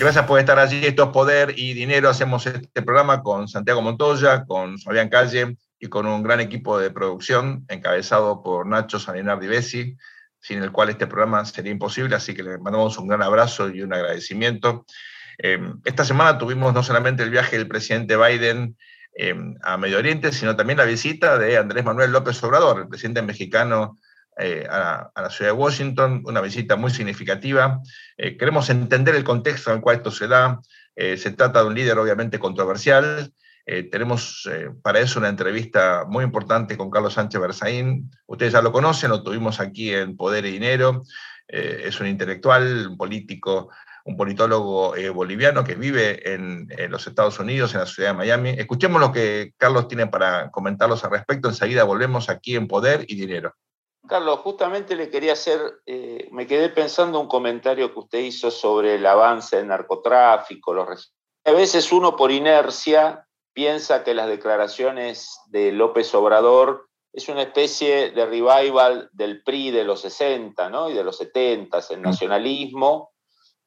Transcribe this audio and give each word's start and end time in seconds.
Gracias 0.00 0.26
por 0.26 0.38
estar 0.38 0.56
allí. 0.60 0.86
Esto 0.86 1.04
es 1.04 1.08
Poder 1.08 1.54
y 1.56 1.74
Dinero. 1.74 2.08
Hacemos 2.08 2.46
este 2.46 2.82
programa 2.82 3.20
con 3.20 3.48
Santiago 3.48 3.82
Montoya, 3.82 4.44
con 4.44 4.78
Fabián 4.78 5.08
Calle 5.08 5.56
y 5.80 5.88
con 5.88 6.06
un 6.06 6.22
gran 6.22 6.38
equipo 6.38 6.78
de 6.78 6.92
producción 6.92 7.64
encabezado 7.68 8.40
por 8.40 8.64
Nacho 8.68 9.00
Salinardi 9.00 9.48
Bessi, 9.48 9.96
sin 10.38 10.62
el 10.62 10.70
cual 10.70 10.90
este 10.90 11.08
programa 11.08 11.44
sería 11.44 11.72
imposible. 11.72 12.14
Así 12.14 12.32
que 12.32 12.44
le 12.44 12.58
mandamos 12.58 12.96
un 12.96 13.08
gran 13.08 13.22
abrazo 13.22 13.70
y 13.70 13.82
un 13.82 13.92
agradecimiento. 13.92 14.86
Eh, 15.36 15.58
esta 15.84 16.04
semana 16.04 16.38
tuvimos 16.38 16.72
no 16.72 16.84
solamente 16.84 17.24
el 17.24 17.30
viaje 17.30 17.58
del 17.58 17.66
presidente 17.66 18.16
Biden 18.16 18.76
eh, 19.16 19.34
a 19.62 19.76
Medio 19.78 19.98
Oriente, 19.98 20.30
sino 20.30 20.54
también 20.54 20.78
la 20.78 20.84
visita 20.84 21.38
de 21.38 21.56
Andrés 21.56 21.84
Manuel 21.84 22.12
López 22.12 22.40
Obrador, 22.44 22.82
el 22.82 22.88
presidente 22.88 23.22
mexicano 23.22 23.98
eh, 24.40 24.64
a, 24.70 25.10
la 25.16 25.30
ciudad 25.30 25.50
de 25.50 25.58
Washington, 25.58 26.22
una 26.24 26.40
visita 26.40 26.76
muy 26.76 26.92
significativa. 26.92 27.80
Eh, 28.16 28.36
queremos 28.36 28.70
entender 28.70 29.16
el 29.16 29.24
contexto 29.24 29.70
en 29.70 29.76
el 29.76 29.82
cual 29.82 29.96
esto 29.96 30.12
se 30.12 30.28
da. 30.28 30.60
Eh, 30.94 31.16
se 31.16 31.32
trata 31.32 31.60
de 31.60 31.66
un 31.66 31.74
líder 31.74 31.98
obviamente 31.98 32.38
controversial. 32.38 33.32
tenemos 33.90 34.48
para 34.82 34.98
eso 35.00 35.18
una 35.18 35.28
entrevista 35.28 36.06
muy 36.08 36.24
importante 36.24 36.76
con 36.78 36.90
Carlos 36.90 37.14
Sánchez 37.14 37.40
Berzaín. 37.40 38.10
Ustedes 38.26 38.52
ya 38.54 38.62
lo 38.62 38.72
conocen, 38.72 39.10
lo 39.10 39.22
tuvimos 39.22 39.60
aquí 39.60 39.92
en 39.92 40.16
Poder 40.16 40.46
y 40.46 40.52
Dinero. 40.52 41.02
es 41.48 42.00
un 42.00 42.06
intelectual, 42.06 42.86
un 42.88 42.96
político, 42.96 43.68
un 44.04 44.16
politólogo 44.16 44.94
boliviano 45.12 45.64
que 45.64 45.74
vive 45.74 46.32
en, 46.32 46.66
en, 46.70 46.90
los 46.90 47.06
Estados 47.06 47.38
Unidos, 47.40 47.74
en 47.74 47.80
la 47.80 47.86
ciudad 47.86 48.10
de 48.10 48.16
Miami. 48.16 48.50
Escuchemos 48.50 49.00
lo 49.00 49.12
que 49.12 49.52
Carlos 49.58 49.86
tiene 49.86 50.06
para 50.06 50.50
comentarlos 50.50 51.04
al 51.04 51.10
respecto. 51.10 51.48
Enseguida 51.48 51.84
volvemos 51.84 52.30
aquí 52.30 52.56
en 52.56 52.68
Poder 52.68 53.04
y 53.06 53.16
Dinero. 53.16 53.54
Carlos, 54.08 54.40
justamente 54.40 54.96
le 54.96 55.10
quería 55.10 55.34
hacer, 55.34 55.60
eh, 55.86 56.28
me 56.32 56.46
quedé 56.46 56.70
pensando 56.70 57.20
un 57.20 57.28
comentario 57.28 57.92
que 57.92 58.00
usted 58.00 58.18
hizo 58.20 58.50
sobre 58.50 58.96
el 58.96 59.06
avance 59.06 59.56
del 59.56 59.68
narcotráfico. 59.68 60.72
Los 60.72 61.14
a 61.44 61.52
veces 61.52 61.92
uno 61.92 62.16
por 62.16 62.30
inercia 62.30 63.26
piensa 63.52 64.04
que 64.04 64.14
las 64.14 64.28
declaraciones 64.28 65.40
de 65.46 65.72
López 65.72 66.14
Obrador 66.14 66.88
es 67.12 67.28
una 67.28 67.42
especie 67.42 68.10
de 68.10 68.26
revival 68.26 69.08
del 69.12 69.42
PRI 69.42 69.70
de 69.70 69.84
los 69.84 70.02
60 70.02 70.68
¿no? 70.68 70.90
y 70.90 70.94
de 70.94 71.04
los 71.04 71.16
70, 71.16 71.80
el 71.90 72.02
nacionalismo, 72.02 73.12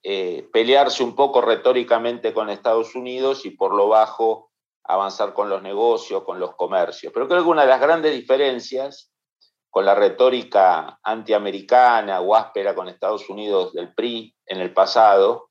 eh, 0.04 0.48
pelearse 0.54 1.04
un 1.04 1.16
poco 1.16 1.42
retóricamente 1.42 2.34
con 2.34 2.50
Estados 2.50 2.96
Unidos 2.96 3.46
y 3.46 3.52
por 3.52 3.74
lo 3.74 3.88
bajo 3.88 4.52
avanzar 4.84 5.34
con 5.34 5.50
los 5.50 5.62
negocios, 5.62 6.24
con 6.24 6.40
los 6.40 6.56
comercios. 6.56 7.12
Pero 7.14 7.28
creo 7.28 7.44
que 7.44 7.50
una 7.50 7.64
de 7.64 7.70
las 7.70 7.82
grandes 7.82 8.14
diferencias 8.14 9.12
con 9.72 9.86
la 9.86 9.96
retórica 9.96 11.00
antiamericana 11.02 12.20
o 12.20 12.36
áspera 12.36 12.76
con 12.76 12.90
Estados 12.90 13.30
Unidos 13.30 13.72
del 13.74 13.94
PRI 13.96 14.36
en 14.46 14.60
el 14.60 14.74
pasado, 14.74 15.48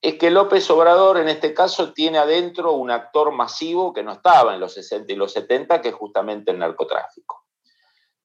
es 0.00 0.14
que 0.14 0.30
López 0.30 0.68
Obrador 0.70 1.18
en 1.18 1.28
este 1.28 1.52
caso 1.52 1.92
tiene 1.92 2.16
adentro 2.16 2.72
un 2.72 2.90
actor 2.90 3.32
masivo 3.32 3.92
que 3.92 4.02
no 4.02 4.12
estaba 4.12 4.54
en 4.54 4.60
los 4.60 4.72
60 4.72 5.12
y 5.12 5.16
los 5.16 5.32
70, 5.32 5.82
que 5.82 5.90
es 5.90 5.94
justamente 5.94 6.50
el 6.50 6.58
narcotráfico. 6.58 7.44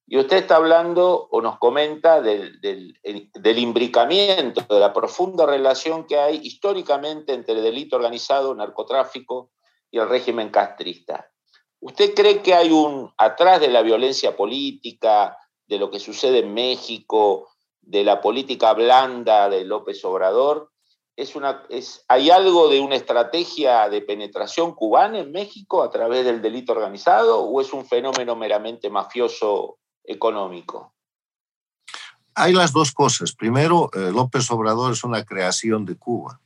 Y 0.08 0.18
usted 0.18 0.38
está 0.38 0.58
hablando 0.58 1.28
o 1.30 1.42
nos 1.42 1.58
comenta 1.58 2.22
del, 2.22 2.60
del, 2.62 3.60
imbricamiento, 3.60 4.62
de 4.74 4.80
la 4.80 4.94
profunda 4.94 5.46
relación 5.46 6.06
que 6.06 6.20
hay 6.20 6.40
históricamente 6.44 7.34
entre 7.34 7.56
el 7.56 7.64
delito 7.64 7.96
organizado, 7.98 8.54
narcotráfico 8.54 9.52
y 9.90 10.00
el 10.00 10.08
régimen 10.08 10.50
castrista. 10.50 11.31
¿Usted 11.82 12.14
cree 12.14 12.42
que 12.42 12.54
hay 12.54 12.72
un, 12.72 13.12
atrás 13.18 13.60
de 13.60 13.68
la 13.68 13.82
violencia 13.82 14.36
política, 14.36 15.38
de 15.68 15.80
lo 15.80 15.90
que 15.90 16.00
sucede 16.00 16.40
en 16.40 16.54
México, 16.54 17.50
de 17.82 18.04
la 18.04 18.22
política 18.22 18.74
blanda 18.74 19.50
de 19.50 19.66
López 19.66 20.06
Obrador, 20.06 20.72
es 21.16 21.36
una, 21.36 21.64
es, 21.70 22.06
¿hay 22.08 22.30
algo 22.30 22.70
de 22.70 22.80
una 22.80 22.96
estrategia 22.96 23.90
de 23.90 24.02
penetración 24.02 24.74
cubana 24.74 25.20
en 25.20 25.32
México 25.32 25.84
a 25.84 25.90
través 25.90 26.24
del 26.24 26.42
delito 26.42 26.72
organizado 26.72 27.42
o 27.42 27.60
es 27.60 27.74
un 27.74 27.86
fenómeno 27.86 28.36
meramente 28.36 28.90
mafioso 28.90 29.80
económico? 30.04 30.94
Hay 32.36 32.54
las 32.54 32.74
dos 32.74 32.92
cosas. 32.92 33.34
Primero, 33.34 33.90
eh, 33.94 34.12
López 34.12 34.50
Obrador 34.52 34.94
es 34.94 35.04
una 35.04 35.26
creación 35.26 35.86
de 35.86 35.98
Cuba. 35.98 36.40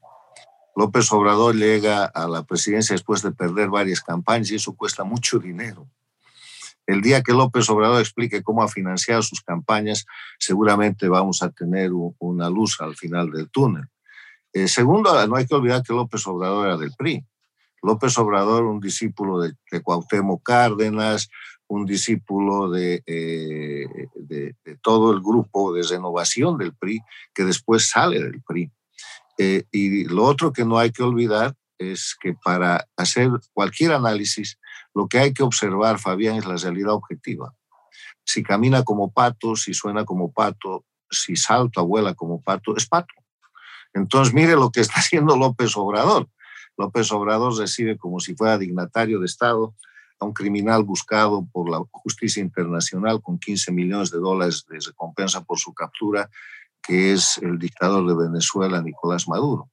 López 0.75 1.11
Obrador 1.11 1.55
llega 1.55 2.05
a 2.05 2.27
la 2.27 2.43
presidencia 2.43 2.93
después 2.93 3.21
de 3.21 3.31
perder 3.31 3.69
varias 3.69 4.01
campañas 4.01 4.51
y 4.51 4.55
eso 4.55 4.75
cuesta 4.75 5.03
mucho 5.03 5.39
dinero. 5.39 5.87
El 6.85 7.01
día 7.01 7.23
que 7.23 7.31
López 7.31 7.69
Obrador 7.69 7.99
explique 7.99 8.43
cómo 8.43 8.61
ha 8.61 8.67
financiado 8.67 9.21
sus 9.21 9.41
campañas, 9.41 10.05
seguramente 10.37 11.07
vamos 11.07 11.41
a 11.41 11.49
tener 11.49 11.91
una 12.19 12.49
luz 12.49 12.79
al 12.81 12.95
final 12.95 13.31
del 13.31 13.49
túnel. 13.49 13.85
Eh, 14.53 14.67
segundo, 14.67 15.25
no 15.27 15.35
hay 15.35 15.45
que 15.45 15.55
olvidar 15.55 15.81
que 15.81 15.93
López 15.93 16.25
Obrador 16.27 16.67
era 16.67 16.77
del 16.77 16.93
PRI. 16.97 17.25
López 17.81 18.17
Obrador, 18.17 18.65
un 18.65 18.79
discípulo 18.79 19.39
de, 19.39 19.53
Cuauhtémoc 19.81 20.43
Cárdenas, 20.43 21.29
un 21.67 21.85
discípulo 21.85 22.69
de, 22.69 23.01
eh, 23.05 23.87
de, 24.15 24.55
todo 24.81 25.11
el 25.11 25.21
grupo 25.21 25.73
de 25.73 25.83
renovación 25.83 26.57
del 26.57 26.73
PRI, 26.73 27.01
que 27.33 27.43
después 27.43 27.89
sale 27.89 28.19
del 28.19 28.41
PRI. 28.41 28.71
Eh, 29.37 29.63
y 29.71 30.05
lo 30.05 30.23
otro 30.23 30.53
que 30.53 30.65
no 30.65 30.77
hay 30.77 30.91
que 30.91 31.03
olvidar 31.03 31.55
es 31.77 32.15
que 32.19 32.33
para 32.33 32.87
hacer 32.95 33.29
cualquier 33.53 33.91
análisis, 33.91 34.59
lo 34.93 35.07
que 35.07 35.19
hay 35.19 35.33
que 35.33 35.43
observar, 35.43 35.99
Fabián, 35.99 36.37
es 36.37 36.45
la 36.45 36.55
realidad 36.55 36.93
objetiva. 36.93 37.53
Si 38.23 38.43
camina 38.43 38.83
como 38.83 39.11
pato, 39.11 39.55
si 39.55 39.73
suena 39.73 40.05
como 40.05 40.31
pato, 40.31 40.85
si 41.09 41.35
salta, 41.35 41.81
vuela 41.81 42.13
como 42.13 42.41
pato, 42.41 42.75
es 42.75 42.87
pato. 42.87 43.13
Entonces, 43.93 44.33
mire 44.33 44.55
lo 44.55 44.71
que 44.71 44.81
está 44.81 44.95
haciendo 44.99 45.37
López 45.37 45.75
Obrador. 45.77 46.29
López 46.77 47.11
Obrador 47.11 47.57
recibe 47.57 47.97
como 47.97 48.19
si 48.19 48.35
fuera 48.35 48.57
dignatario 48.57 49.19
de 49.19 49.25
Estado 49.25 49.75
a 50.19 50.25
un 50.25 50.33
criminal 50.33 50.83
buscado 50.83 51.45
por 51.51 51.69
la 51.69 51.81
justicia 51.91 52.41
internacional 52.41 53.21
con 53.21 53.37
15 53.37 53.71
millones 53.71 54.11
de 54.11 54.19
dólares 54.19 54.65
de 54.69 54.79
recompensa 54.79 55.43
por 55.43 55.59
su 55.59 55.73
captura 55.73 56.29
que 56.87 57.13
es 57.13 57.37
el 57.39 57.57
dictador 57.57 58.07
de 58.07 58.27
Venezuela, 58.27 58.81
Nicolás 58.81 59.27
Maduro. 59.27 59.69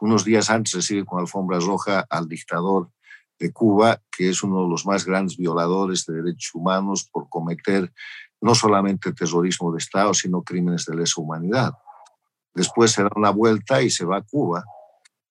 Unos 0.00 0.24
días 0.24 0.50
antes 0.50 0.74
recibe 0.74 1.04
con 1.04 1.20
alfombra 1.20 1.58
roja 1.58 2.06
al 2.08 2.28
dictador 2.28 2.90
de 3.38 3.52
Cuba, 3.52 4.00
que 4.10 4.30
es 4.30 4.42
uno 4.42 4.62
de 4.62 4.68
los 4.68 4.86
más 4.86 5.04
grandes 5.04 5.36
violadores 5.36 6.06
de 6.06 6.14
derechos 6.14 6.54
humanos 6.54 7.08
por 7.10 7.28
cometer 7.28 7.92
no 8.40 8.54
solamente 8.54 9.12
terrorismo 9.12 9.72
de 9.72 9.78
Estado, 9.78 10.14
sino 10.14 10.42
crímenes 10.42 10.86
de 10.86 10.96
lesa 10.96 11.20
humanidad. 11.20 11.74
Después 12.54 12.92
se 12.92 13.02
da 13.02 13.10
una 13.14 13.30
vuelta 13.30 13.82
y 13.82 13.90
se 13.90 14.04
va 14.04 14.18
a 14.18 14.22
Cuba 14.22 14.64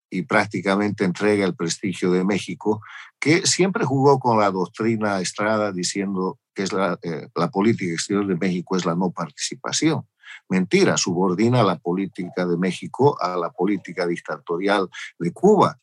y 0.10 0.22
prácticamente 0.22 1.04
entrega 1.04 1.46
el 1.46 1.56
prestigio 1.56 2.12
de 2.12 2.24
México, 2.24 2.82
que 3.20 3.46
siempre 3.46 3.86
jugó 3.86 4.20
con 4.20 4.40
la 4.40 4.52
doctrina 4.52 5.20
Estrada 5.20 5.72
diciendo 5.72 6.40
que 6.54 6.64
es 6.64 6.72
la, 6.72 6.98
eh, 7.02 7.28
la 7.36 7.50
política 7.50 7.92
exterior 7.92 8.26
de 8.26 8.36
México 8.36 8.78
es 8.78 8.86
la 8.86 8.96
no 8.96 9.12
participación. 9.12 10.08
Mentira, 10.50 10.98
subordina 10.98 11.64
la 11.64 11.78
política 11.78 12.46
de 12.46 12.58
México 12.58 13.18
a 13.22 13.36
la 13.38 13.50
política 13.52 14.08
dictatorial 14.08 14.90
de 15.20 15.32
Cuba. 15.32 15.80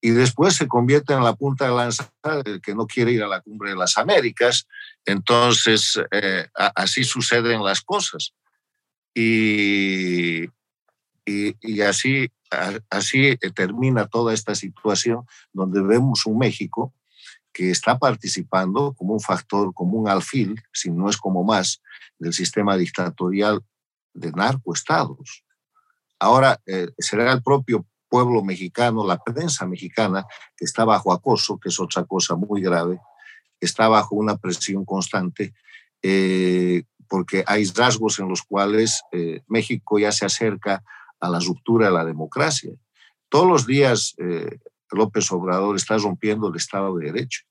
Y 0.00 0.10
después 0.10 0.54
se 0.54 0.68
convierte 0.68 1.14
en 1.14 1.24
la 1.24 1.34
punta 1.34 1.64
de 1.64 1.74
lanza 1.74 2.12
el 2.44 2.60
que 2.60 2.74
no 2.74 2.86
quiere 2.86 3.12
ir 3.12 3.22
a 3.22 3.28
la 3.28 3.40
cumbre 3.40 3.70
de 3.70 3.76
las 3.76 3.96
Américas. 3.96 4.66
Entonces, 5.06 5.98
eh, 6.10 6.46
así 6.74 7.04
suceden 7.04 7.64
las 7.64 7.80
cosas. 7.80 8.34
Y, 9.14 10.44
y, 11.24 11.80
así, 11.80 12.30
así 12.90 13.38
termina 13.54 14.06
toda 14.06 14.34
esta 14.34 14.54
situación 14.54 15.24
donde 15.52 15.80
vemos 15.80 16.26
un 16.26 16.36
México 16.36 16.92
que 17.54 17.70
está 17.70 17.98
participando 17.98 18.92
como 18.92 19.14
un 19.14 19.20
factor, 19.20 19.72
como 19.72 19.96
un 19.96 20.08
alfil, 20.08 20.60
si 20.72 20.90
no 20.90 21.08
es 21.08 21.16
como 21.16 21.44
más, 21.44 21.80
del 22.18 22.34
sistema 22.34 22.76
dictatorial 22.76 23.64
de 24.14 24.32
narcoestados. 24.32 25.44
Ahora 26.18 26.60
eh, 26.66 26.88
será 26.98 27.32
el 27.32 27.42
propio 27.42 27.86
pueblo 28.08 28.42
mexicano, 28.42 29.06
la 29.06 29.18
prensa 29.18 29.66
mexicana, 29.66 30.24
que 30.56 30.64
está 30.64 30.84
bajo 30.84 31.12
acoso, 31.12 31.58
que 31.58 31.68
es 31.68 31.80
otra 31.80 32.04
cosa 32.04 32.36
muy 32.36 32.62
grave, 32.62 32.98
está 33.60 33.88
bajo 33.88 34.14
una 34.14 34.36
presión 34.36 34.84
constante, 34.84 35.52
eh, 36.02 36.84
porque 37.08 37.44
hay 37.46 37.64
rasgos 37.66 38.18
en 38.20 38.28
los 38.28 38.42
cuales 38.42 39.02
eh, 39.12 39.42
México 39.48 39.98
ya 39.98 40.12
se 40.12 40.24
acerca 40.24 40.82
a 41.20 41.28
la 41.28 41.40
ruptura 41.40 41.86
de 41.88 41.92
la 41.92 42.04
democracia. 42.04 42.72
Todos 43.28 43.48
los 43.48 43.66
días 43.66 44.14
López 44.90 45.30
Obrador 45.32 45.76
está 45.76 45.98
rompiendo 45.98 46.48
el 46.48 46.56
Estado 46.56 46.96
de 46.96 47.06
Derecho. 47.06 47.42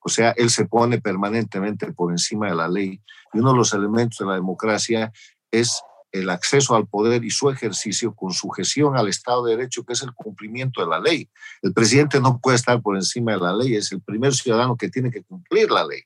O 0.00 0.08
sea, 0.08 0.30
él 0.32 0.50
se 0.50 0.66
pone 0.66 1.00
permanentemente 1.00 1.92
por 1.92 2.12
encima 2.12 2.48
de 2.48 2.54
la 2.54 2.68
ley. 2.68 3.02
Y 3.32 3.38
uno 3.38 3.52
de 3.52 3.58
los 3.58 3.72
elementos 3.74 4.18
de 4.18 4.26
la 4.26 4.34
democracia 4.34 5.12
es 5.50 5.82
el 6.12 6.30
acceso 6.30 6.74
al 6.74 6.86
poder 6.86 7.24
y 7.24 7.30
su 7.30 7.50
ejercicio 7.50 8.14
con 8.14 8.32
sujeción 8.32 8.96
al 8.96 9.08
Estado 9.08 9.44
de 9.44 9.56
Derecho, 9.56 9.84
que 9.84 9.92
es 9.92 10.02
el 10.02 10.12
cumplimiento 10.12 10.80
de 10.80 10.88
la 10.88 11.00
ley. 11.00 11.28
El 11.62 11.72
presidente 11.72 12.20
no 12.20 12.40
puede 12.40 12.56
estar 12.56 12.80
por 12.80 12.96
encima 12.96 13.32
de 13.32 13.38
la 13.38 13.54
ley, 13.54 13.74
es 13.74 13.92
el 13.92 14.00
primer 14.00 14.34
ciudadano 14.34 14.76
que 14.76 14.88
tiene 14.88 15.10
que 15.10 15.22
cumplir 15.22 15.70
la 15.70 15.86
ley. 15.86 16.02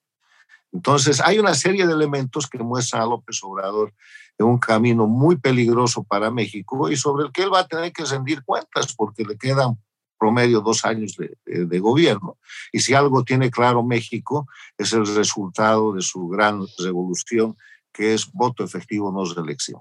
Entonces, 0.73 1.21
hay 1.21 1.39
una 1.39 1.55
serie 1.55 1.87
de 1.87 1.93
elementos 1.93 2.49
que 2.49 2.59
muestran 2.59 3.03
a 3.03 3.07
López 3.07 3.39
Obrador 3.43 3.93
en 4.39 4.47
un 4.47 4.59
camino 4.59 5.07
muy 5.07 5.37
peligroso 5.37 6.03
para 6.03 6.31
México 6.31 6.91
y 6.91 6.97
sobre 6.97 7.27
el 7.27 7.33
que 7.33 7.43
él 7.43 7.53
va 7.53 7.61
a 7.61 7.67
tener 7.67 7.93
que 7.93 8.05
rendir 8.05 8.43
cuentas 8.43 8.95
porque 8.95 9.25
le 9.25 9.37
quedan 9.37 9.79
promedio 10.19 10.61
dos 10.61 10.85
años 10.85 11.17
de, 11.17 11.79
gobierno. 11.81 12.39
Y 12.71 12.79
si 12.79 12.95
algo 12.95 13.25
tiene 13.25 13.51
claro 13.51 13.83
México, 13.83 14.47
es 14.79 14.93
el 14.93 15.05
resultado 15.17 15.93
de 15.93 16.01
su 16.01 16.29
gran 16.29 16.65
revolución, 16.79 17.57
que 17.93 18.15
es 18.15 18.31
voto 18.33 18.63
efectivo, 18.63 19.11
no 19.11 19.25
reelección. 19.25 19.81